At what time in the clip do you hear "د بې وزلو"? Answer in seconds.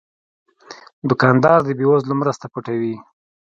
1.63-2.13